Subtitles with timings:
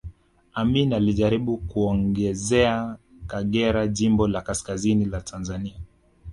[0.53, 5.75] Amin alijaribu kuongezea Kagera jimbo la kaskazini la Tanzania